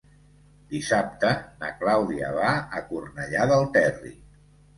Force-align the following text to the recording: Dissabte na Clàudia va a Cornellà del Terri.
Dissabte 0.69 1.33
na 1.63 1.69
Clàudia 1.81 2.33
va 2.39 2.49
a 2.79 2.83
Cornellà 2.89 3.45
del 3.53 3.71
Terri. 3.79 4.17